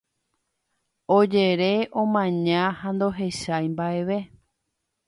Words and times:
Ojere, 1.17 1.69
omaña 2.03 2.61
ha 2.79 2.89
ndohechái 2.97 3.65
mba'eve. 3.75 4.19